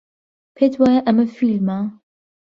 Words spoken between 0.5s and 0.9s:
پێت